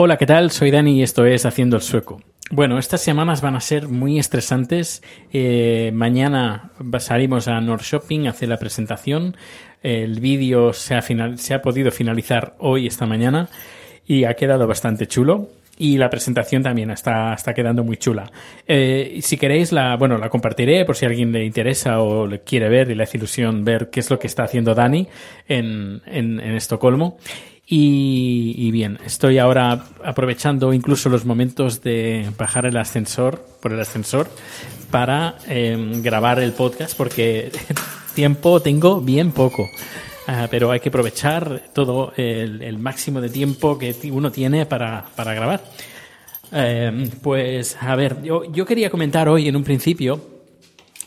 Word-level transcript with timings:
Hola, 0.00 0.16
¿qué 0.16 0.26
tal? 0.26 0.52
Soy 0.52 0.70
Dani 0.70 1.00
y 1.00 1.02
esto 1.02 1.26
es 1.26 1.44
Haciendo 1.44 1.74
el 1.74 1.82
Sueco. 1.82 2.22
Bueno, 2.52 2.78
estas 2.78 3.00
semanas 3.00 3.40
van 3.40 3.56
a 3.56 3.60
ser 3.60 3.88
muy 3.88 4.20
estresantes. 4.20 5.02
Eh, 5.32 5.90
mañana 5.92 6.70
salimos 7.00 7.48
a 7.48 7.60
North 7.60 7.82
Shopping 7.82 8.28
a 8.28 8.30
hacer 8.30 8.48
la 8.48 8.58
presentación. 8.58 9.36
El 9.82 10.20
vídeo 10.20 10.72
se 10.72 10.94
ha, 10.94 11.62
podido 11.62 11.90
finalizar 11.90 12.54
hoy, 12.60 12.86
esta 12.86 13.06
mañana, 13.06 13.48
y 14.06 14.22
ha 14.22 14.34
quedado 14.34 14.68
bastante 14.68 15.08
chulo. 15.08 15.48
Y 15.78 15.98
la 15.98 16.10
presentación 16.10 16.62
también 16.62 16.92
está, 16.92 17.34
está 17.34 17.52
quedando 17.52 17.82
muy 17.82 17.96
chula. 17.96 18.30
Eh, 18.68 19.18
si 19.20 19.36
queréis, 19.36 19.72
la, 19.72 19.96
bueno, 19.96 20.16
la 20.16 20.28
compartiré 20.28 20.84
por 20.84 20.94
si 20.94 21.06
alguien 21.06 21.32
le 21.32 21.44
interesa 21.44 22.00
o 22.00 22.28
le 22.28 22.42
quiere 22.42 22.68
ver 22.68 22.88
y 22.88 22.94
le 22.94 23.02
hace 23.02 23.16
ilusión 23.16 23.64
ver 23.64 23.90
qué 23.90 23.98
es 23.98 24.10
lo 24.10 24.18
que 24.20 24.28
está 24.28 24.44
haciendo 24.44 24.76
Dani 24.76 25.08
en 25.48 26.40
Estocolmo. 26.40 27.18
Y, 27.70 28.70
bien, 28.70 28.98
estoy 29.04 29.36
ahora 29.36 29.84
aprovechando 30.02 30.72
incluso 30.72 31.10
los 31.10 31.26
momentos 31.26 31.82
de 31.82 32.30
bajar 32.38 32.64
el 32.64 32.78
ascensor, 32.78 33.44
por 33.60 33.74
el 33.74 33.80
ascensor, 33.80 34.30
para 34.90 35.36
eh, 35.48 35.76
grabar 36.02 36.38
el 36.40 36.52
podcast, 36.52 36.96
porque 36.96 37.52
tiempo 38.14 38.62
tengo 38.62 39.02
bien 39.02 39.32
poco. 39.32 39.64
Uh, 40.26 40.46
pero 40.50 40.70
hay 40.70 40.80
que 40.80 40.88
aprovechar 40.88 41.64
todo 41.74 42.12
el, 42.16 42.78
máximo 42.78 43.20
de 43.20 43.28
tiempo 43.28 43.78
que 43.78 43.94
uno 44.12 44.32
tiene 44.32 44.64
para, 44.64 45.04
para 45.14 45.34
grabar. 45.34 45.62
Eh, 46.52 47.10
pues, 47.22 47.76
a 47.80 47.94
ver, 47.96 48.22
yo, 48.22 48.44
yo 48.50 48.64
quería 48.64 48.88
comentar 48.88 49.28
hoy 49.28 49.46
en 49.46 49.56
un 49.56 49.64
principio 49.64 50.38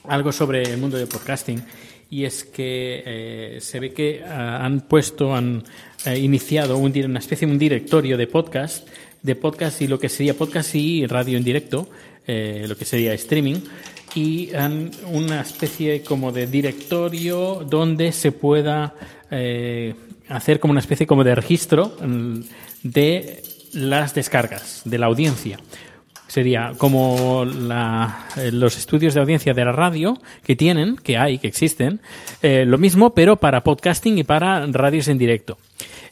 algo 0.07 0.31
sobre 0.31 0.61
el 0.63 0.77
mundo 0.77 0.97
del 0.97 1.07
podcasting 1.07 1.63
y 2.11 2.25
es 2.25 2.43
que 2.43 3.03
eh, 3.05 3.57
se 3.61 3.79
ve 3.79 3.93
que 3.93 4.21
uh, 4.21 4.29
han 4.29 4.81
puesto, 4.81 5.33
han 5.33 5.63
eh, 6.03 6.17
iniciado 6.17 6.77
un, 6.79 6.97
una 7.05 7.19
especie 7.19 7.45
de 7.45 7.53
un 7.53 7.59
directorio 7.59 8.17
de 8.17 8.25
podcast, 8.25 8.87
de 9.21 9.35
podcast 9.35 9.81
y 9.81 9.87
lo 9.87 9.99
que 9.99 10.09
sería 10.09 10.33
podcast 10.33 10.73
y 10.73 11.05
radio 11.05 11.37
en 11.37 11.43
directo, 11.43 11.89
eh, 12.25 12.65
lo 12.67 12.75
que 12.75 12.85
sería 12.85 13.13
streaming, 13.13 13.57
y 14.15 14.49
una 15.11 15.41
especie 15.41 16.01
como 16.01 16.31
de 16.31 16.47
directorio 16.47 17.63
donde 17.69 18.11
se 18.13 18.31
pueda 18.31 18.95
eh, 19.29 19.93
hacer 20.27 20.59
como 20.59 20.71
una 20.71 20.79
especie 20.79 21.05
como 21.05 21.23
de 21.23 21.35
registro 21.35 21.95
mm, 22.01 22.39
de 22.81 23.43
las 23.73 24.15
descargas 24.15 24.81
de 24.83 24.97
la 24.97 25.05
audiencia 25.05 25.59
sería 26.27 26.73
como 26.77 27.45
los 27.45 28.77
estudios 28.77 29.13
de 29.13 29.19
audiencia 29.19 29.53
de 29.53 29.65
la 29.65 29.73
radio 29.73 30.17
que 30.45 30.55
tienen, 30.55 30.95
que 30.95 31.17
hay, 31.17 31.39
que 31.39 31.47
existen, 31.47 31.99
lo 32.41 32.77
mismo, 32.77 33.13
pero 33.13 33.35
para 33.35 33.65
podcasting 33.65 34.17
y 34.17 34.23
para 34.23 34.65
radios 34.67 35.09
en 35.09 35.17
directo. 35.17 35.57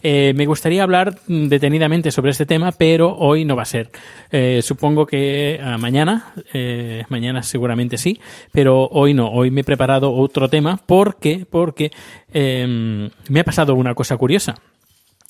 Eh, 0.01 0.33
me 0.35 0.45
gustaría 0.45 0.83
hablar 0.83 1.19
detenidamente 1.27 2.11
sobre 2.11 2.31
este 2.31 2.45
tema, 2.45 2.71
pero 2.71 3.15
hoy 3.17 3.45
no 3.45 3.55
va 3.55 3.63
a 3.63 3.65
ser. 3.65 3.89
Eh, 4.31 4.61
supongo 4.63 5.05
que 5.05 5.59
uh, 5.61 5.77
mañana, 5.77 6.33
eh, 6.53 7.03
mañana 7.09 7.43
seguramente 7.43 7.97
sí, 7.97 8.19
pero 8.51 8.85
hoy 8.85 9.13
no. 9.13 9.29
Hoy 9.29 9.51
me 9.51 9.61
he 9.61 9.63
preparado 9.63 10.13
otro 10.13 10.49
tema 10.49 10.79
porque, 10.85 11.45
porque 11.49 11.91
em, 12.31 13.09
me 13.29 13.39
ha 13.41 13.43
pasado 13.43 13.75
una 13.75 13.93
cosa 13.93 14.17
curiosa 14.17 14.55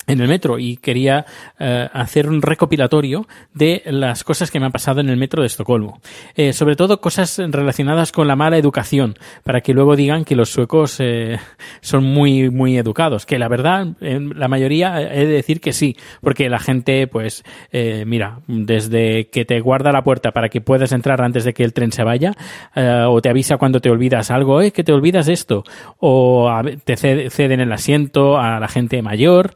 en 0.06 0.20
el 0.20 0.28
metro 0.28 0.58
y 0.58 0.76
quería 0.76 1.26
eh, 1.58 1.88
hacer 1.92 2.28
un 2.28 2.42
recopilatorio 2.42 3.26
de 3.54 3.82
las 3.86 4.24
cosas 4.24 4.50
que 4.50 4.58
me 4.58 4.66
han 4.66 4.72
pasado 4.72 5.00
en 5.00 5.08
el 5.08 5.16
metro 5.16 5.42
de 5.42 5.46
Estocolmo. 5.46 6.00
Eh, 6.34 6.52
sobre 6.52 6.76
todo 6.76 7.00
cosas 7.00 7.38
relacionadas 7.38 8.12
con 8.12 8.26
la 8.26 8.36
mala 8.36 8.58
educación, 8.58 9.14
para 9.44 9.60
que 9.60 9.74
luego 9.74 9.96
digan 9.96 10.24
que 10.24 10.36
los 10.36 10.50
suecos 10.50 10.96
eh, 11.00 11.38
son 11.80 12.04
muy, 12.04 12.50
muy 12.50 12.76
educados. 12.76 13.26
Que 13.26 13.38
la 13.38 13.48
verdad, 13.48 13.86
la 14.00 14.48
mayoría 14.48 15.00
he 15.00 15.26
de 15.26 15.32
decir 15.32 15.60
que 15.60 15.72
sí, 15.72 15.96
porque 16.20 16.48
la 16.48 16.58
gente, 16.58 17.06
pues, 17.06 17.44
mira, 17.72 18.40
desde 18.46 19.28
que 19.28 19.44
te 19.44 19.60
guarda 19.60 19.92
la 19.92 20.02
puerta 20.02 20.32
para 20.32 20.48
que 20.48 20.60
puedas 20.60 20.92
entrar 20.92 21.22
antes 21.22 21.44
de 21.44 21.52
que 21.54 21.64
el 21.64 21.72
tren 21.72 21.92
se 21.92 22.02
vaya, 22.04 22.34
o 22.74 23.20
te 23.20 23.28
avisa 23.28 23.56
cuando 23.56 23.80
te 23.80 23.90
olvidas 23.90 24.30
algo, 24.30 24.60
eh, 24.60 24.72
que 24.72 24.84
te 24.84 24.92
olvidas 24.92 25.28
esto, 25.28 25.64
o 25.98 26.50
te 26.84 26.96
ceden 26.96 27.60
el 27.60 27.72
asiento 27.72 28.38
a 28.38 28.58
la 28.58 28.68
gente 28.68 29.02
mayor, 29.02 29.54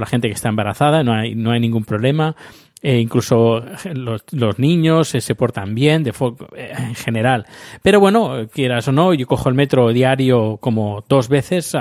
la 0.00 0.06
gente 0.06 0.28
que 0.28 0.34
está 0.34 0.48
embarazada, 0.48 1.02
no 1.02 1.12
hay, 1.12 1.34
no 1.34 1.50
hay 1.50 1.60
ningún 1.60 1.84
problema. 1.84 2.36
Eh, 2.82 3.00
incluso 3.00 3.64
los, 3.94 4.58
niños 4.58 5.14
eh, 5.14 5.20
se 5.20 5.34
portan 5.34 5.74
bien 5.74 6.02
de 6.02 6.10
eh, 6.10 6.72
en 6.78 6.94
general. 6.94 7.46
Pero 7.82 8.00
bueno, 8.00 8.46
quieras 8.52 8.86
o 8.88 8.92
no, 8.92 9.14
yo 9.14 9.26
cojo 9.26 9.48
el 9.48 9.54
metro 9.54 9.92
diario 9.92 10.58
como 10.58 11.02
dos 11.08 11.28
veces 11.28 11.74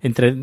entre 0.00 0.34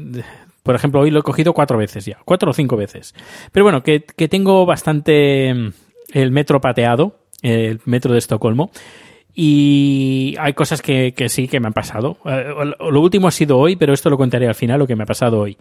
por 0.62 0.76
ejemplo, 0.76 1.00
hoy 1.00 1.10
lo 1.10 1.22
he 1.22 1.24
cogido 1.24 1.54
cuatro 1.54 1.78
veces 1.78 2.06
ya, 2.06 2.20
cuatro 2.26 2.52
o 2.52 2.54
cinco 2.54 2.76
veces. 2.76 3.16
Pero 3.52 3.64
bueno, 3.64 3.82
que, 3.82 4.04
que 4.04 4.28
tengo 4.28 4.66
bastante 4.66 5.50
el 5.50 6.32
metro 6.32 6.62
pateado, 6.62 7.22
el 7.42 7.80
metro 7.86 8.12
de 8.12 8.20
Estocolmo. 8.20 8.70
Y 9.34 10.36
hay 10.40 10.54
cosas 10.54 10.82
que, 10.82 11.14
que, 11.16 11.30
sí 11.30 11.48
que 11.48 11.60
me 11.60 11.68
han 11.68 11.74
pasado. 11.74 12.18
Lo 12.26 13.02
último 13.02 13.28
ha 13.28 13.32
sido 13.32 13.58
hoy, 13.58 13.76
pero 13.76 13.94
esto 13.94 14.10
lo 14.10 14.18
contaré 14.18 14.48
al 14.48 14.56
final, 14.56 14.80
lo 14.80 14.88
que 14.88 14.96
me 14.96 15.04
ha 15.04 15.06
pasado 15.06 15.40
hoy. 15.40 15.58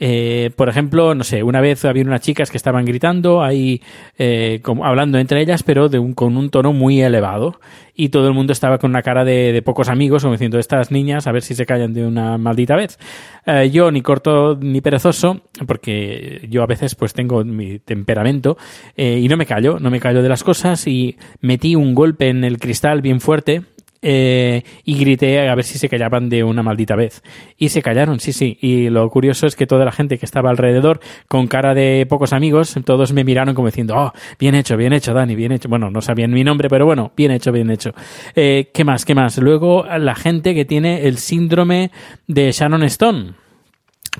Eh, 0.00 0.50
por 0.56 0.68
ejemplo, 0.68 1.14
no 1.14 1.22
sé, 1.22 1.42
una 1.42 1.60
vez 1.60 1.84
había 1.84 2.02
unas 2.02 2.20
chicas 2.20 2.50
que 2.50 2.56
estaban 2.56 2.84
gritando 2.84 3.42
ahí, 3.42 3.80
eh, 4.18 4.60
como, 4.62 4.84
hablando 4.84 5.18
entre 5.18 5.40
ellas, 5.40 5.62
pero 5.62 5.88
de 5.88 6.00
un, 6.00 6.14
con 6.14 6.36
un 6.36 6.50
tono 6.50 6.72
muy 6.72 7.00
elevado. 7.00 7.60
Y 7.94 8.08
todo 8.08 8.26
el 8.28 8.34
mundo 8.34 8.52
estaba 8.52 8.78
con 8.78 8.90
una 8.90 9.02
cara 9.02 9.24
de, 9.24 9.52
de 9.52 9.62
pocos 9.62 9.88
amigos, 9.88 10.22
como 10.22 10.34
diciendo, 10.34 10.58
estas 10.58 10.90
niñas, 10.90 11.26
a 11.26 11.32
ver 11.32 11.42
si 11.42 11.54
se 11.54 11.66
callan 11.66 11.94
de 11.94 12.04
una 12.04 12.38
maldita 12.38 12.76
vez. 12.76 12.98
Eh, 13.46 13.70
yo 13.70 13.90
ni 13.90 14.02
corto 14.02 14.56
ni 14.60 14.80
perezoso, 14.80 15.42
porque 15.66 16.46
yo 16.50 16.62
a 16.62 16.66
veces 16.66 16.94
pues 16.94 17.12
tengo 17.12 17.44
mi 17.44 17.78
temperamento, 17.78 18.56
eh, 18.96 19.20
y 19.22 19.28
no 19.28 19.36
me 19.36 19.46
callo, 19.46 19.78
no 19.78 19.90
me 19.90 20.00
callo 20.00 20.22
de 20.22 20.28
las 20.28 20.42
cosas, 20.42 20.86
y 20.86 21.16
metí 21.40 21.76
un 21.76 21.94
golpe 21.94 22.28
en 22.28 22.44
el 22.44 22.58
cristal 22.58 23.02
bien 23.02 23.20
fuerte, 23.20 23.62
eh, 24.06 24.62
y 24.84 24.98
grité 24.98 25.48
a 25.48 25.54
ver 25.54 25.64
si 25.64 25.78
se 25.78 25.88
callaban 25.88 26.28
de 26.28 26.44
una 26.44 26.62
maldita 26.62 26.94
vez. 26.94 27.22
Y 27.56 27.70
se 27.70 27.80
callaron, 27.80 28.20
sí, 28.20 28.34
sí. 28.34 28.58
Y 28.60 28.90
lo 28.90 29.08
curioso 29.08 29.46
es 29.46 29.56
que 29.56 29.66
toda 29.66 29.86
la 29.86 29.92
gente 29.92 30.18
que 30.18 30.26
estaba 30.26 30.50
alrededor, 30.50 31.00
con 31.26 31.46
cara 31.46 31.74
de 31.74 32.06
pocos 32.06 32.34
amigos, 32.34 32.74
todos 32.84 33.14
me 33.14 33.24
miraron 33.24 33.54
como 33.54 33.68
diciendo, 33.68 33.94
oh, 33.96 34.12
bien 34.38 34.54
hecho, 34.54 34.76
bien 34.76 34.92
hecho, 34.92 35.14
Dani, 35.14 35.34
bien 35.34 35.52
hecho. 35.52 35.70
Bueno, 35.70 35.90
no 35.90 36.02
sabían 36.02 36.32
mi 36.32 36.44
nombre, 36.44 36.68
pero 36.68 36.84
bueno, 36.84 37.12
bien 37.16 37.30
hecho, 37.30 37.50
bien 37.50 37.70
hecho. 37.70 37.92
Eh, 38.36 38.70
¿Qué 38.74 38.84
más? 38.84 39.06
¿Qué 39.06 39.14
más? 39.14 39.38
Luego, 39.38 39.86
la 39.86 40.14
gente 40.14 40.54
que 40.54 40.66
tiene 40.66 41.06
el 41.06 41.16
síndrome 41.16 41.90
de 42.26 42.52
Shannon 42.52 42.82
Stone. 42.82 43.32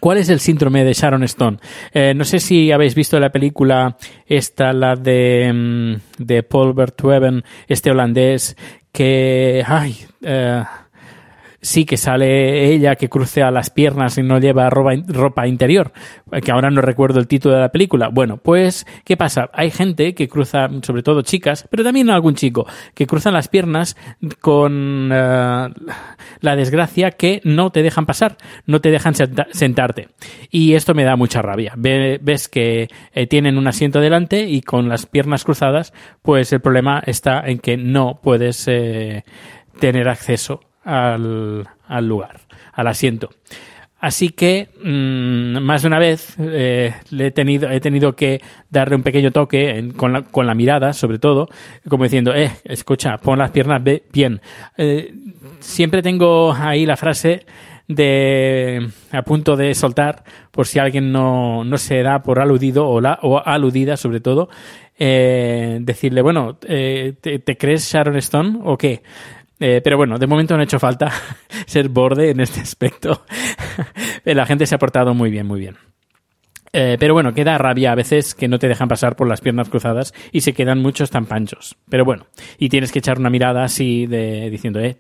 ¿Cuál 0.01 0.19
es 0.19 0.29
el 0.29 0.41
síndrome 0.41 0.85
de 0.85 0.93
Sharon 0.93 1.23
Stone? 1.25 1.59
Eh, 1.93 2.15
no 2.17 2.25
sé 2.25 2.41
si 2.41 2.73
habéis 2.73 2.95
visto 2.95 3.21
la 3.21 3.31
película 3.31 3.97
esta, 4.27 4.73
la 4.73 4.97
de, 4.97 6.01
de 6.19 6.43
Paul 6.43 6.75
Verhoeven, 6.75 7.45
este 7.69 7.93
holandés, 7.93 8.57
que, 8.95 9.65
ay, 9.67 10.07
eh, 10.23 10.65
sí 11.65 11.87
que 11.87 11.97
sale 11.97 12.73
ella 12.75 12.95
que 12.95 13.09
cruce 13.09 13.43
a 13.43 13.51
las 13.51 13.71
piernas 13.71 14.19
y 14.19 14.23
no 14.23 14.39
lleva 14.39 14.69
ropa, 14.69 15.47
interior, 15.47 15.93
que 16.43 16.53
ahora 16.53 16.71
no 16.71 16.83
recuerdo 16.83 17.21
el 17.21 17.27
título 17.27 17.55
de 17.55 17.63
la 17.63 17.71
película. 17.71 18.09
Bueno, 18.09 18.37
pues, 18.37 18.87
¿qué 19.05 19.17
pasa? 19.17 19.49
Hay 19.53 19.71
gente 19.71 20.15
que 20.15 20.29
cruza, 20.29 20.69
sobre 20.83 21.03
todo 21.03 21.23
chicas, 21.23 21.67
pero 21.71 21.83
también 21.83 22.11
algún 22.11 22.35
chico, 22.35 22.67
que 22.95 23.07
cruzan 23.07 23.33
las 23.33 23.49
piernas 23.49 23.97
con 24.41 25.11
uh, 25.11 25.73
la 26.41 26.57
desgracia 26.57 27.13
que 27.13 27.41
no 27.45 27.71
te 27.71 27.83
dejan 27.83 28.05
pasar, 28.05 28.37
no 28.67 28.81
te 28.83 28.91
dejan 28.91 29.15
sentarte. 29.15 30.09
Y 30.51 30.75
esto 30.75 30.93
me 30.93 31.05
da 31.05 31.17
mucha 31.17 31.41
rabia. 31.41 31.73
ves 31.77 32.49
que 32.49 32.89
eh, 33.15 33.27
tienen 33.27 33.57
un 33.57 33.67
asiento 33.67 34.01
delante 34.01 34.47
y 34.47 34.61
con 34.61 34.91
las 34.91 35.07
piernas 35.07 35.45
cruzadas, 35.45 35.95
pues 36.21 36.53
el 36.53 36.61
problema 36.61 37.03
está 37.07 37.41
en 37.41 37.59
que 37.59 37.79
no 37.79 38.21
puedes 38.23 38.69
eh, 38.69 39.25
tener 39.81 40.09
acceso 40.11 40.61
al, 40.85 41.69
al 41.87 42.09
lugar, 42.09 42.41
al 42.73 42.87
asiento. 42.87 43.31
Así 44.05 44.29
que 44.29 44.69
mmm, 44.83 45.61
más 45.61 45.81
de 45.81 45.89
una 45.89 45.99
vez 45.99 46.37
eh, 46.39 46.93
le 47.09 47.29
he, 47.29 47.31
tenido, 47.31 47.71
he 47.71 47.81
tenido 47.81 48.15
que 48.15 48.43
darle 48.69 48.97
un 48.97 49.03
pequeño 49.03 49.31
toque 49.31 49.79
en, 49.79 49.93
con, 49.93 50.13
la, 50.13 50.21
con, 50.21 50.47
la, 50.47 50.55
mirada, 50.55 50.93
sobre 50.93 51.19
todo, 51.19 51.49
como 51.89 52.05
diciendo, 52.05 52.35
eh, 52.35 52.51
escucha, 52.65 53.17
pon 53.17 53.39
las 53.39 53.51
piernas 53.51 53.83
bien. 54.13 54.43
Eh, 54.77 55.15
siempre 55.61 56.03
tengo 56.03 56.53
ahí 56.53 56.85
la 56.85 56.99
frase 56.99 57.47
de 57.89 58.89
a 59.11 59.23
punto 59.23 59.57
de 59.57 59.75
soltar 59.75 60.25
por 60.51 60.67
si 60.67 60.79
alguien 60.79 61.11
no, 61.11 61.65
no 61.65 61.79
se 61.79 62.03
da 62.03 62.23
por 62.23 62.41
aludido 62.41 62.87
o, 62.87 63.01
la, 63.01 63.19
aludida 63.45 63.97
sobre 63.97 64.21
todo 64.21 64.49
eh, 64.99 65.79
decirle 65.83 66.23
bueno 66.23 66.57
eh, 66.67 67.15
¿te, 67.21 67.41
¿te, 67.41 67.59
crees 67.59 67.93
Sharon 67.93 68.17
Stone 68.17 68.61
o 68.65 68.79
qué 68.79 69.03
eh, 69.61 69.81
pero 69.83 69.97
bueno, 69.97 70.19
de 70.19 70.27
momento 70.27 70.55
no 70.55 70.61
ha 70.61 70.65
hecho 70.65 70.79
falta 70.79 71.13
ser 71.67 71.89
borde 71.89 72.31
en 72.31 72.41
este 72.41 72.61
aspecto. 72.61 73.25
La 74.25 74.47
gente 74.47 74.67
se 74.67 74.75
ha 74.75 74.79
portado 74.79 75.15
muy 75.15 75.31
bien, 75.31 75.47
muy 75.47 75.61
bien. 75.61 75.77
Eh, 76.77 76.97
pero 76.99 77.15
bueno, 77.15 77.33
queda 77.35 77.57
rabia 77.57 77.93
a 77.93 77.95
veces 77.95 78.35
que 78.35 78.49
no 78.49 78.59
te 78.59 78.67
dejan 78.67 78.89
pasar 78.89 79.15
por 79.15 79.29
las 79.29 79.41
piernas 79.41 79.69
cruzadas 79.69 80.13
y 80.33 80.41
se 80.41 80.55
quedan 80.55 80.83
muchos 80.83 81.09
tan 81.09 81.27
panchos. 81.27 81.77
Pero 81.89 82.05
bueno, 82.05 82.27
y 82.59 82.69
tienes 82.69 82.91
que 82.91 82.99
echar 82.99 83.19
una 83.21 83.31
mirada 83.31 83.63
así 83.63 84.07
de 84.07 84.51
diciendo, 84.51 84.81
eh, 84.81 84.97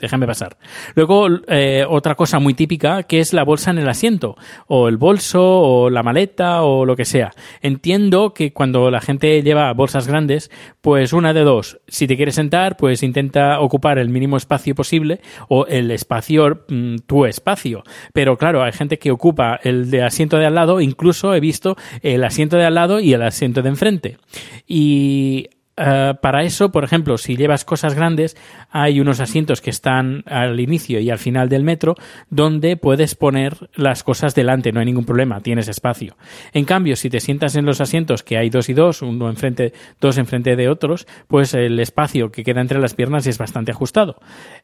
déjame 0.00 0.26
pasar. 0.26 0.56
Luego, 0.94 1.28
eh, 1.48 1.84
otra 1.88 2.14
cosa 2.14 2.38
muy 2.38 2.54
típica 2.54 3.02
que 3.04 3.20
es 3.20 3.32
la 3.32 3.44
bolsa 3.44 3.70
en 3.70 3.78
el 3.78 3.88
asiento, 3.88 4.36
o 4.66 4.88
el 4.88 4.96
bolso, 4.96 5.42
o 5.42 5.90
la 5.90 6.02
maleta, 6.02 6.62
o 6.62 6.84
lo 6.84 6.96
que 6.96 7.04
sea. 7.04 7.32
Entiendo 7.60 8.34
que 8.34 8.52
cuando 8.52 8.90
la 8.90 9.00
gente 9.00 9.42
lleva 9.42 9.72
bolsas 9.72 10.06
grandes, 10.06 10.50
pues 10.80 11.12
una 11.12 11.32
de 11.32 11.42
dos. 11.42 11.80
Si 11.88 12.06
te 12.06 12.16
quieres 12.16 12.34
sentar, 12.34 12.76
pues 12.76 13.02
intenta 13.02 13.60
ocupar 13.60 13.98
el 13.98 14.08
mínimo 14.08 14.36
espacio 14.36 14.74
posible, 14.74 15.20
o 15.48 15.66
el 15.66 15.90
espacio, 15.90 16.64
mm, 16.68 16.96
tu 17.06 17.26
espacio. 17.26 17.82
Pero 18.12 18.36
claro, 18.36 18.62
hay 18.62 18.72
gente 18.72 18.98
que 18.98 19.10
ocupa 19.10 19.60
el 19.62 19.90
de 19.90 20.02
asiento 20.02 20.38
de 20.38 20.46
al 20.46 20.54
lado, 20.54 20.80
incluso 20.80 21.34
he 21.34 21.40
visto 21.40 21.76
el 22.02 22.24
asiento 22.24 22.56
de 22.56 22.64
al 22.64 22.74
lado 22.74 23.00
y 23.00 23.12
el 23.12 23.22
asiento 23.22 23.62
de 23.62 23.68
enfrente. 23.68 24.18
Y 24.66 25.48
Uh, 25.80 26.14
para 26.20 26.42
eso, 26.42 26.70
por 26.72 26.84
ejemplo, 26.84 27.16
si 27.16 27.38
llevas 27.38 27.64
cosas 27.64 27.94
grandes, 27.94 28.36
hay 28.70 29.00
unos 29.00 29.18
asientos 29.18 29.62
que 29.62 29.70
están 29.70 30.24
al 30.26 30.60
inicio 30.60 31.00
y 31.00 31.08
al 31.08 31.18
final 31.18 31.48
del 31.48 31.64
metro 31.64 31.94
donde 32.28 32.76
puedes 32.76 33.14
poner 33.14 33.70
las 33.74 34.02
cosas 34.02 34.34
delante, 34.34 34.72
no 34.72 34.80
hay 34.80 34.86
ningún 34.86 35.06
problema, 35.06 35.40
tienes 35.40 35.68
espacio. 35.68 36.16
En 36.52 36.66
cambio, 36.66 36.96
si 36.96 37.08
te 37.08 37.18
sientas 37.18 37.56
en 37.56 37.64
los 37.64 37.80
asientos 37.80 38.22
que 38.22 38.36
hay 38.36 38.50
dos 38.50 38.68
y 38.68 38.74
dos, 38.74 39.00
uno 39.00 39.30
enfrente, 39.30 39.72
dos 40.02 40.18
enfrente 40.18 40.54
de 40.54 40.68
otros, 40.68 41.06
pues 41.28 41.54
el 41.54 41.80
espacio 41.80 42.30
que 42.30 42.44
queda 42.44 42.60
entre 42.60 42.78
las 42.78 42.92
piernas 42.92 43.26
es 43.26 43.38
bastante 43.38 43.70
ajustado. 43.70 44.16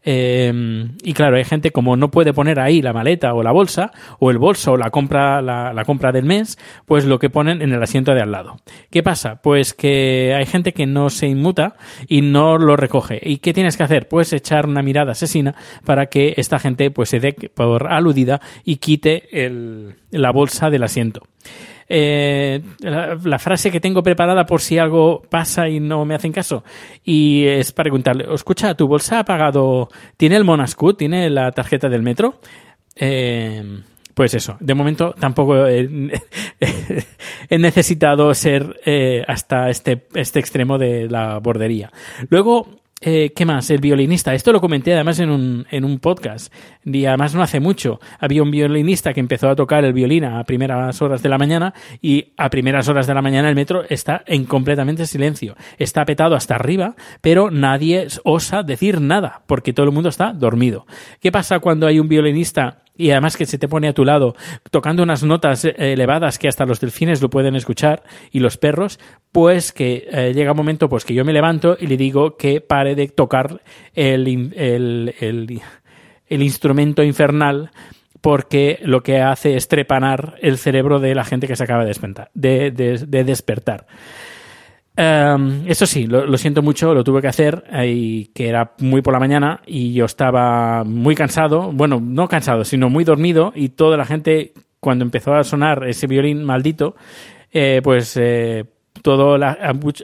Eh, 0.04 0.86
y 1.02 1.14
claro, 1.14 1.38
hay 1.38 1.44
gente 1.44 1.70
como 1.70 1.96
no 1.96 2.10
puede 2.10 2.34
poner 2.34 2.60
ahí 2.60 2.82
la 2.82 2.92
maleta 2.92 3.32
o 3.32 3.42
la 3.42 3.52
bolsa, 3.52 3.90
o 4.18 4.30
el 4.30 4.36
bolso 4.36 4.72
o 4.72 4.76
la 4.76 4.90
compra, 4.90 5.40
la 5.40 5.84
compra 5.86 6.12
del 6.12 6.26
mes, 6.26 6.58
pues 6.84 7.06
lo 7.06 7.18
que 7.18 7.30
ponen 7.30 7.62
en 7.62 7.72
el 7.72 7.82
asiento 7.82 8.12
de 8.12 8.20
al 8.20 8.32
lado. 8.32 8.56
¿Qué 8.90 9.02
pasa? 9.02 9.40
Pues 9.40 9.72
que 9.72 10.34
hay 10.36 10.44
gente 10.44 10.72
que 10.72 10.84
no 10.84 11.05
se 11.10 11.26
inmuta 11.26 11.76
y 12.06 12.22
no 12.22 12.58
lo 12.58 12.76
recoge. 12.76 13.20
¿Y 13.22 13.38
qué 13.38 13.52
tienes 13.52 13.76
que 13.76 13.82
hacer? 13.82 14.08
Pues 14.08 14.32
echar 14.32 14.66
una 14.66 14.82
mirada 14.82 15.12
asesina 15.12 15.54
para 15.84 16.06
que 16.06 16.34
esta 16.36 16.58
gente 16.58 16.90
pues 16.90 17.08
se 17.08 17.20
dé 17.20 17.32
por 17.32 17.88
aludida 17.88 18.40
y 18.64 18.76
quite 18.76 19.28
la 20.10 20.30
bolsa 20.30 20.70
del 20.70 20.82
asiento. 20.82 21.22
Eh, 21.88 22.60
la, 22.80 23.16
la, 23.22 23.38
frase 23.38 23.70
que 23.70 23.78
tengo 23.78 24.02
preparada 24.02 24.44
por 24.44 24.60
si 24.60 24.76
algo 24.76 25.22
pasa 25.30 25.68
y 25.68 25.78
no 25.78 26.04
me 26.04 26.14
hacen 26.14 26.32
caso. 26.32 26.64
Y 27.04 27.44
es 27.46 27.72
para 27.72 27.84
preguntarle, 27.84 28.26
escucha, 28.34 28.74
¿tu 28.74 28.88
bolsa 28.88 29.20
ha 29.20 29.24
pagado? 29.24 29.88
¿Tiene 30.16 30.36
el 30.36 30.44
Monascut? 30.44 30.98
¿Tiene 30.98 31.30
la 31.30 31.52
tarjeta 31.52 31.88
del 31.88 32.02
metro? 32.02 32.40
Eh, 32.96 33.82
pues 34.16 34.32
eso, 34.32 34.56
de 34.60 34.72
momento 34.72 35.14
tampoco 35.20 35.66
he, 35.68 36.18
necesitado 37.50 38.32
ser 38.32 38.80
eh, 38.86 39.22
hasta 39.28 39.68
este, 39.68 40.06
este 40.14 40.40
extremo 40.40 40.78
de 40.78 41.06
la 41.10 41.38
bordería. 41.38 41.92
Luego, 42.30 42.66
eh, 43.02 43.34
¿Qué 43.36 43.44
más? 43.44 43.68
El 43.68 43.82
violinista. 43.82 44.32
Esto 44.32 44.52
lo 44.52 44.60
comenté 44.62 44.94
además 44.94 45.18
en 45.20 45.28
un, 45.28 45.66
en 45.70 45.84
un 45.84 45.98
podcast. 45.98 46.50
Y 46.82 47.04
además 47.04 47.34
no 47.34 47.42
hace 47.42 47.60
mucho. 47.60 48.00
Había 48.18 48.42
un 48.42 48.50
violinista 48.50 49.12
que 49.12 49.20
empezó 49.20 49.50
a 49.50 49.54
tocar 49.54 49.84
el 49.84 49.92
violín 49.92 50.24
a 50.24 50.42
primeras 50.44 51.02
horas 51.02 51.22
de 51.22 51.28
la 51.28 51.36
mañana 51.36 51.74
y 52.00 52.32
a 52.38 52.48
primeras 52.48 52.88
horas 52.88 53.06
de 53.06 53.12
la 53.12 53.20
mañana 53.20 53.50
el 53.50 53.54
metro 53.54 53.84
está 53.90 54.24
en 54.26 54.46
completamente 54.46 55.04
silencio. 55.06 55.56
Está 55.76 56.06
petado 56.06 56.36
hasta 56.36 56.54
arriba, 56.54 56.96
pero 57.20 57.50
nadie 57.50 58.06
osa 58.24 58.62
decir 58.62 59.02
nada 59.02 59.42
porque 59.46 59.74
todo 59.74 59.84
el 59.84 59.92
mundo 59.92 60.08
está 60.08 60.32
dormido. 60.32 60.86
¿Qué 61.20 61.30
pasa 61.30 61.58
cuando 61.58 61.86
hay 61.86 62.00
un 62.00 62.08
violinista 62.08 62.85
y 62.96 63.10
además 63.10 63.36
que 63.36 63.46
se 63.46 63.58
te 63.58 63.68
pone 63.68 63.88
a 63.88 63.92
tu 63.92 64.04
lado 64.04 64.34
tocando 64.70 65.02
unas 65.02 65.22
notas 65.22 65.64
eh, 65.64 65.74
elevadas 65.78 66.38
que 66.38 66.48
hasta 66.48 66.66
los 66.66 66.80
delfines 66.80 67.22
lo 67.22 67.30
pueden 67.30 67.56
escuchar 67.56 68.02
y 68.30 68.40
los 68.40 68.56
perros, 68.56 68.98
pues 69.32 69.72
que 69.72 70.08
eh, 70.10 70.32
llega 70.34 70.52
un 70.52 70.56
momento 70.56 70.88
pues 70.88 71.04
que 71.04 71.14
yo 71.14 71.24
me 71.24 71.32
levanto 71.32 71.76
y 71.78 71.86
le 71.86 71.96
digo 71.96 72.36
que 72.36 72.60
pare 72.60 72.94
de 72.94 73.08
tocar 73.08 73.60
el, 73.94 74.52
el, 74.56 75.14
el, 76.28 76.42
instrumento 76.42 77.02
infernal 77.02 77.70
porque 78.20 78.78
lo 78.82 79.02
que 79.02 79.20
hace 79.20 79.56
es 79.56 79.68
trepanar 79.68 80.34
el 80.40 80.58
cerebro 80.58 80.98
de 80.98 81.14
la 81.14 81.24
gente 81.24 81.46
que 81.46 81.56
se 81.56 81.64
acaba 81.64 81.84
de, 81.84 81.94
de, 82.34 82.70
de, 82.70 82.98
de 83.06 83.24
despertar. 83.24 83.86
Um, 84.98 85.66
eso 85.66 85.84
sí, 85.84 86.06
lo, 86.06 86.38
siento 86.38 86.62
mucho, 86.62 86.94
lo 86.94 87.04
tuve 87.04 87.20
que 87.20 87.28
hacer 87.28 87.64
y 87.84 88.26
que 88.28 88.48
era 88.48 88.72
muy 88.78 89.02
por 89.02 89.12
la 89.12 89.20
mañana 89.20 89.60
y 89.66 89.92
yo 89.92 90.06
estaba 90.06 90.84
muy 90.84 91.14
cansado, 91.14 91.70
bueno, 91.70 92.00
no 92.02 92.28
cansado, 92.28 92.64
sino 92.64 92.88
muy 92.88 93.04
dormido 93.04 93.52
y 93.54 93.68
toda 93.70 93.98
la 93.98 94.06
gente 94.06 94.54
cuando 94.80 95.04
empezó 95.04 95.34
a 95.34 95.44
sonar 95.44 95.86
ese 95.86 96.06
violín 96.06 96.44
maldito, 96.44 96.96
eh, 97.52 97.80
pues 97.84 98.16
eh, 98.16 98.64
todo 99.02 99.36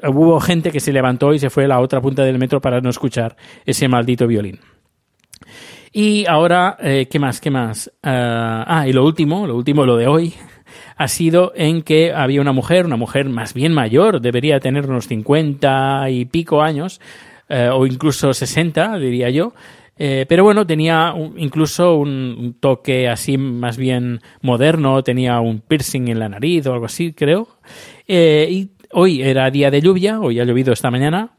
hubo 0.09 0.41
gente 0.41 0.71
que 0.71 0.81
se 0.81 0.93
levantó 0.93 1.33
y 1.33 1.39
se 1.39 1.49
fue 1.49 1.65
a 1.65 1.69
la 1.69 1.81
otra 1.81 2.03
punta 2.03 2.23
del 2.25 2.39
metro 2.39 2.61
para 2.61 2.83
no 2.83 2.91
escuchar 2.91 3.37
ese 3.65 3.89
maldito 3.89 4.27
violín. 4.27 4.61
Y 5.91 6.27
ahora, 6.27 6.77
eh, 6.81 7.07
¿qué 7.11 7.19
más? 7.19 7.41
¿Qué 7.41 7.51
más? 7.51 7.87
Uh, 8.03 8.65
ah, 8.67 8.85
y 8.87 8.93
lo 8.93 9.05
último, 9.05 9.47
lo 9.47 9.57
último, 9.57 9.85
lo 9.85 9.97
de 9.97 10.07
hoy, 10.07 10.35
ha 10.97 11.09
sido 11.09 11.53
en 11.55 11.83
que 11.83 12.13
había 12.13 12.41
una 12.41 12.53
mujer, 12.53 12.87
una 12.87 12.97
mujer 12.97 13.29
más 13.29 13.55
bien 13.55 13.73
mayor, 13.73 14.21
debería 14.21 14.61
tener 14.61 14.89
unos 14.89 15.07
50 15.09 16.11
y 16.11 16.25
pico 16.27 16.63
años, 16.63 17.01
eh, 17.49 17.69
o 17.73 17.87
incluso 17.87 18.33
60, 18.33 18.99
diría 18.99 19.31
yo, 19.31 19.53
eh, 19.99 20.27
pero 20.29 20.43
bueno, 20.43 20.67
tenía 20.67 21.15
incluso 21.37 21.97
un, 21.97 22.57
toque 22.61 23.09
así 23.09 23.37
más 23.37 23.77
bien 23.77 24.21
moderno, 24.41 25.03
tenía 25.03 25.39
un 25.41 25.61
piercing 25.61 26.09
en 26.09 26.19
la 26.19 26.29
nariz 26.29 26.67
o 26.67 26.73
algo 26.73 26.87
así, 26.87 27.13
creo. 27.13 27.49
Eh, 28.09 28.49
y 28.51 28.71
hoy 28.93 29.23
era 29.23 29.51
día 29.51 29.71
de 29.71 29.81
lluvia, 29.81 30.21
hoy 30.21 30.41
ha 30.41 30.45
llovido 30.45 30.73
esta 30.73 30.91
mañana, 30.91 31.33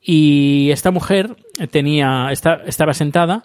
y 0.00 0.70
esta 0.72 0.90
mujer 0.90 1.36
tenía, 1.70 2.28
esta, 2.32 2.62
estaba 2.66 2.92
sentada 2.92 3.44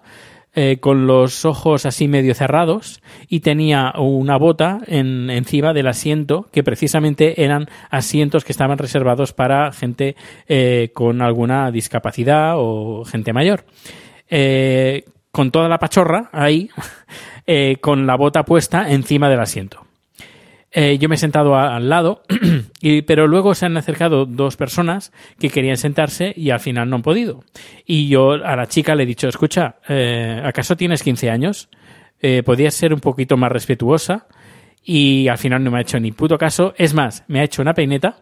eh, 0.60 0.80
con 0.80 1.06
los 1.06 1.46
ojos 1.46 1.86
así 1.86 2.08
medio 2.08 2.34
cerrados 2.34 3.00
y 3.30 3.42
tenía 3.42 3.94
una 3.96 4.38
bota 4.38 4.80
en, 4.88 5.30
encima 5.30 5.72
del 5.72 5.86
asiento 5.86 6.48
que 6.52 6.64
precisamente 6.64 7.44
eran 7.44 7.68
asientos 7.92 8.44
que 8.44 8.54
estaban 8.54 8.80
reservados 8.80 9.34
para 9.34 9.72
gente 9.72 10.16
eh, 10.48 10.90
con 10.96 11.22
alguna 11.22 11.70
discapacidad 11.70 12.56
o 12.58 13.06
gente 13.06 13.34
mayor. 13.34 13.66
Eh, 14.32 15.04
con 15.30 15.52
toda 15.52 15.70
la 15.70 15.78
pachorra 15.78 16.32
ahí, 16.34 16.72
con 17.80 18.08
la 18.08 18.16
bota 18.16 18.44
puesta 18.44 18.90
encima 18.92 19.30
del 19.30 19.42
asiento. 19.42 19.87
Eh, 20.72 20.98
yo 20.98 21.08
me 21.08 21.16
he 21.16 21.18
sentado 21.18 21.56
al 21.56 21.90
lado, 21.90 22.24
y, 22.82 23.02
pero 23.04 23.26
luego 23.28 23.56
se 23.56 23.66
han 23.66 23.78
acercado 23.78 24.26
dos 24.26 24.58
personas 24.58 25.14
que 25.40 25.50
querían 25.50 25.78
sentarse 25.78 26.34
y 26.36 26.50
al 26.50 26.60
final 26.60 26.90
no 26.90 26.98
han 26.98 27.02
podido. 27.02 27.44
Y 27.86 28.10
yo 28.10 28.34
a 28.34 28.56
la 28.56 28.68
chica 28.68 28.94
le 28.96 29.04
he 29.04 29.06
dicho, 29.08 29.28
escucha, 29.28 29.78
eh, 29.88 30.42
¿acaso 30.44 30.76
tienes 30.76 31.04
15 31.04 31.30
años? 31.30 31.70
Eh, 32.20 32.44
podías 32.44 32.74
ser 32.74 32.94
un 32.94 33.00
poquito 33.00 33.38
más 33.38 33.52
respetuosa. 33.52 34.28
Y 34.90 35.28
al 35.28 35.38
final 35.38 35.62
no 35.66 35.70
me 35.70 35.80
ha 35.80 35.82
hecho 35.82 36.00
ni 36.00 36.14
puto 36.14 36.38
caso. 36.38 36.74
Es 36.78 36.94
más, 36.94 37.26
me 37.28 37.42
ha 37.42 37.44
hecho 37.44 37.62
una 37.62 37.74
peineta. 37.74 38.20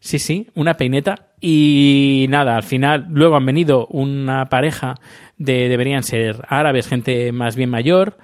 Sí, 0.00 0.18
sí, 0.18 0.48
una 0.54 0.74
peineta 0.74 1.26
y 1.40 2.26
nada, 2.30 2.56
al 2.56 2.62
final 2.62 3.06
luego 3.10 3.36
han 3.36 3.44
venido 3.44 3.86
una 3.88 4.48
pareja 4.48 4.94
de, 5.36 5.68
deberían 5.68 6.02
ser 6.02 6.44
árabes, 6.48 6.88
gente 6.88 7.30
más 7.32 7.56
bien 7.56 7.68
mayor, 7.68 8.16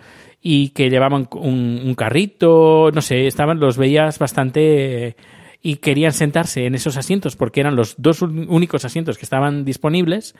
y 0.42 0.70
que 0.70 0.90
llevaban 0.90 1.28
un, 1.30 1.94
carrito, 1.96 2.90
no 2.92 3.00
sé, 3.00 3.26
estaban, 3.26 3.60
los 3.60 3.76
veías 3.76 4.18
bastante 4.18 5.16
y 5.62 5.76
querían 5.76 6.12
sentarse 6.12 6.66
en 6.66 6.74
esos 6.74 6.96
asientos 6.96 7.36
porque 7.36 7.60
eran 7.60 7.76
los 7.76 7.94
dos 7.96 8.22
únicos 8.22 8.84
asientos 8.84 9.16
que 9.16 9.24
estaban 9.24 9.64
disponibles 9.64 10.34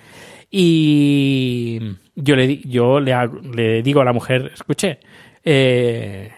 y 0.50 1.78
yo 2.16 2.34
le, 2.34 2.58
yo 2.62 2.98
le 2.98 3.82
digo 3.82 4.00
a 4.00 4.04
la 4.04 4.12
mujer, 4.12 4.50
escuche, 4.52 4.98
eh, 5.44 6.32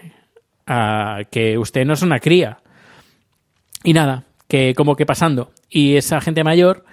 que 1.31 1.59
usted 1.59 1.85
no 1.85 1.95
es 1.95 2.03
una 2.03 2.21
cría. 2.21 2.59
Y 3.83 3.93
nada, 3.93 4.25
que 4.49 4.75
como 4.75 4.97
que 4.97 5.07
pasando. 5.07 5.53
Y 5.69 5.97
esa 5.97 6.21
gente 6.21 6.45
mayor 6.45 6.85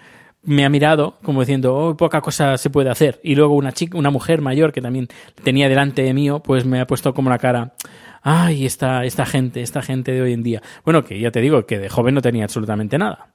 me 0.44 0.66
ha 0.66 0.70
mirado 0.70 1.18
como 1.24 1.42
diciendo, 1.42 1.76
oh, 1.76 1.98
poca 1.98 2.22
cosa 2.22 2.58
se 2.58 2.70
puede 2.70 2.90
hacer. 2.90 3.20
Y 3.24 3.36
luego 3.36 3.56
una 3.56 3.72
chica, 3.72 3.98
una 3.98 4.10
mujer 4.10 4.42
mayor 4.42 4.72
que 4.72 4.82
también 4.82 5.08
tenía 5.44 5.70
delante 5.70 6.04
de 6.04 6.14
mío, 6.14 6.40
pues 6.40 6.66
me 6.66 6.80
ha 6.80 6.88
puesto 6.88 7.14
como 7.14 7.30
la 7.30 7.38
cara, 7.38 7.74
ay, 8.22 8.66
esta, 8.66 9.06
esta 9.06 9.26
gente, 9.26 9.62
esta 9.62 9.82
gente 9.82 10.12
de 10.12 10.22
hoy 10.22 10.34
en 10.34 10.44
día. 10.44 10.62
Bueno, 10.84 11.04
que 11.04 11.20
ya 11.20 11.32
te 11.32 11.42
digo 11.42 11.66
que 11.66 11.80
de 11.80 11.90
joven 11.90 12.16
no 12.16 12.22
tenía 12.22 12.44
absolutamente 12.44 12.98
nada. 12.98 13.28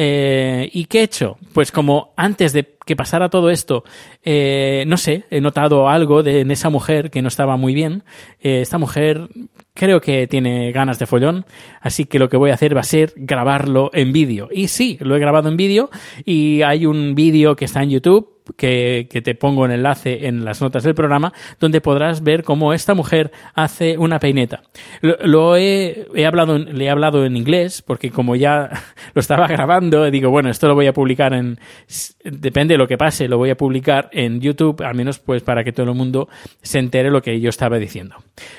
Eh, 0.00 0.70
¿Y 0.72 0.84
qué 0.84 1.00
he 1.00 1.02
hecho? 1.02 1.38
Pues 1.52 1.72
como 1.72 2.12
antes 2.16 2.52
de 2.52 2.76
que 2.86 2.94
pasara 2.94 3.28
todo 3.30 3.50
esto, 3.50 3.82
eh, 4.22 4.84
no 4.86 4.96
sé, 4.96 5.24
he 5.28 5.40
notado 5.40 5.88
algo 5.88 6.22
de, 6.22 6.40
en 6.40 6.52
esa 6.52 6.70
mujer 6.70 7.10
que 7.10 7.20
no 7.20 7.26
estaba 7.26 7.56
muy 7.56 7.74
bien. 7.74 8.04
Eh, 8.40 8.60
esta 8.60 8.78
mujer 8.78 9.28
creo 9.74 10.00
que 10.00 10.28
tiene 10.28 10.70
ganas 10.70 11.00
de 11.00 11.06
follón, 11.06 11.46
así 11.80 12.04
que 12.04 12.20
lo 12.20 12.28
que 12.28 12.36
voy 12.36 12.50
a 12.50 12.54
hacer 12.54 12.76
va 12.76 12.80
a 12.80 12.84
ser 12.84 13.12
grabarlo 13.16 13.90
en 13.92 14.12
vídeo. 14.12 14.48
Y 14.52 14.68
sí, 14.68 14.98
lo 15.00 15.16
he 15.16 15.18
grabado 15.18 15.48
en 15.48 15.56
vídeo 15.56 15.90
y 16.24 16.62
hay 16.62 16.86
un 16.86 17.16
vídeo 17.16 17.56
que 17.56 17.64
está 17.64 17.82
en 17.82 17.90
YouTube 17.90 18.37
que, 18.56 19.08
te 19.24 19.34
pongo 19.34 19.64
en 19.64 19.72
enlace 19.72 20.26
en 20.26 20.44
las 20.44 20.60
notas 20.60 20.82
del 20.82 20.94
programa, 20.94 21.32
donde 21.60 21.80
podrás 21.80 22.22
ver 22.22 22.44
cómo 22.44 22.72
esta 22.72 22.94
mujer 22.94 23.32
hace 23.54 23.98
una 23.98 24.18
peineta. 24.18 24.62
Lo, 25.00 25.56
he, 25.56 26.06
hablado, 26.26 26.58
le 26.58 26.84
he 26.84 26.90
hablado 26.90 27.24
en 27.24 27.36
inglés, 27.36 27.82
porque 27.82 28.10
como 28.10 28.36
ya 28.36 28.70
lo 29.14 29.20
estaba 29.20 29.46
grabando, 29.46 30.10
digo, 30.10 30.30
bueno, 30.30 30.50
esto 30.50 30.68
lo 30.68 30.74
voy 30.74 30.86
a 30.86 30.92
publicar 30.92 31.32
en, 31.34 31.58
depende 32.24 32.74
de 32.74 32.78
lo 32.78 32.88
que 32.88 32.98
pase, 32.98 33.28
lo 33.28 33.38
voy 33.38 33.50
a 33.50 33.56
publicar 33.56 34.08
en 34.12 34.40
YouTube, 34.40 34.82
al 34.82 34.94
menos 34.94 35.18
pues 35.18 35.42
para 35.42 35.64
que 35.64 35.72
todo 35.72 35.90
el 35.90 35.96
mundo 35.96 36.28
se 36.62 36.78
entere 36.78 37.10
lo 37.10 37.22
que 37.22 37.40
yo 37.40 37.50
estaba 37.50 37.78
diciendo. 37.78 38.16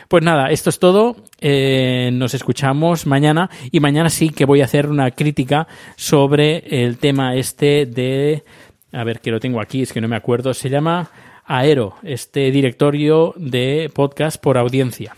Pues 0.08 0.24
nada, 0.24 0.50
esto 0.50 0.70
es 0.70 0.80
todo. 0.80 1.16
Eh, 1.40 2.10
nos 2.14 2.34
escuchamos 2.34 3.06
mañana 3.06 3.50
y 3.72 3.80
mañana 3.80 4.10
sí 4.10 4.30
que 4.30 4.46
voy 4.46 4.62
a 4.62 4.66
hacer 4.66 4.88
una 4.88 5.12
crítica 5.12 5.68
sobre 5.96 6.84
el 6.84 6.98
tema 6.98 7.36
este 7.36 7.86
de 7.86 8.44
a 8.92 9.04
ver 9.04 9.20
que 9.20 9.32
lo 9.32 9.40
tengo 9.40 9.62
aquí, 9.62 9.82
es 9.82 9.94
que 9.94 10.02
no 10.02 10.08
me 10.08 10.16
acuerdo, 10.16 10.54
se 10.54 10.70
llama 10.70 11.12
Aero, 11.46 11.96
este 12.04 12.52
directorio 12.52 13.34
de 13.38 13.92
podcast 13.94 14.42
por 14.42 14.58
audiencia. 14.58 15.16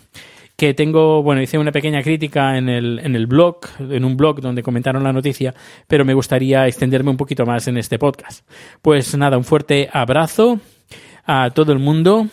Que 0.55 0.73
tengo, 0.73 1.23
bueno, 1.23 1.41
hice 1.41 1.57
una 1.57 1.71
pequeña 1.71 2.03
crítica 2.03 2.57
en 2.57 2.69
el, 2.69 2.99
en 2.99 3.15
el 3.15 3.25
blog, 3.25 3.61
en 3.79 4.05
un 4.05 4.15
blog 4.15 4.41
donde 4.41 4.61
comentaron 4.61 5.03
la 5.03 5.13
noticia, 5.13 5.53
pero 5.87 6.05
me 6.05 6.13
gustaría 6.13 6.67
extenderme 6.67 7.09
un 7.09 7.17
poquito 7.17 7.45
más 7.45 7.67
en 7.67 7.77
este 7.77 7.97
podcast. 7.97 8.47
Pues 8.81 9.17
nada, 9.17 9.37
un 9.37 9.43
fuerte 9.43 9.89
abrazo 9.91 10.59
a 11.25 11.49
todo 11.49 11.71
el 11.73 11.79
mundo 11.79 12.27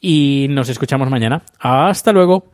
y 0.00 0.46
nos 0.50 0.68
escuchamos 0.68 1.08
mañana. 1.08 1.42
Hasta 1.58 2.12
luego. 2.12 2.53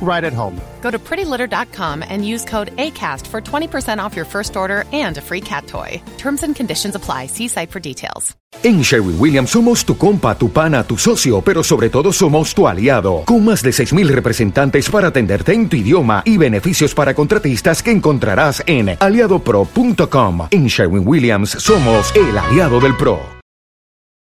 right 0.00 0.24
at 0.24 0.32
home. 0.32 0.60
Go 0.82 0.90
to 0.90 0.98
prettylitter.com 0.98 2.02
and 2.02 2.26
use 2.26 2.44
code 2.44 2.74
ACAST 2.76 3.26
for 3.26 3.40
20% 3.40 3.98
off 3.98 4.16
your 4.16 4.24
first 4.24 4.56
order 4.56 4.84
and 4.92 5.16
a 5.18 5.20
free 5.20 5.40
cat 5.40 5.66
toy. 5.66 6.02
Terms 6.18 6.42
and 6.42 6.56
conditions 6.56 6.94
apply. 6.96 7.26
See 7.26 7.48
site 7.48 7.70
for 7.70 7.80
details. 7.80 8.36
En 8.62 8.82
Sherwin 8.82 9.16
Williams 9.18 9.50
somos 9.50 9.84
tu 9.84 9.96
compa, 9.96 10.34
tu 10.36 10.50
pana, 10.50 10.82
tu 10.82 10.98
socio, 10.98 11.40
pero 11.40 11.62
sobre 11.62 11.88
todo 11.88 12.12
somos 12.12 12.52
tu 12.52 12.66
aliado, 12.66 13.22
con 13.24 13.44
más 13.44 13.62
de 13.62 13.70
6.000 13.70 14.08
representantes 14.08 14.90
para 14.90 15.08
atenderte 15.08 15.52
en 15.52 15.68
tu 15.68 15.76
idioma 15.76 16.22
y 16.26 16.36
beneficios 16.36 16.94
para 16.94 17.14
contratistas 17.14 17.82
que 17.82 17.92
encontrarás 17.92 18.62
en 18.66 18.96
aliadopro.com. 18.98 20.48
En 20.50 20.66
Sherwin 20.66 21.06
Williams 21.06 21.50
somos 21.50 22.14
el 22.16 22.36
aliado 22.36 22.80
del 22.80 22.96
PRO. 22.96 23.39